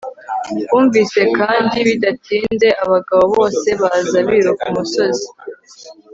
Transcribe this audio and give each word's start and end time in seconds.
bumvise 0.69 1.19
kandi 1.37 1.77
bidatinze, 1.87 2.67
abagabo 2.83 3.23
bose 3.35 3.67
baza 3.81 4.19
biruka 4.27 4.63
umusozi 4.71 5.27